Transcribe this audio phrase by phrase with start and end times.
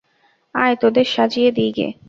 [0.55, 1.87] আয় তোদের সাজিয়ে দিইগে।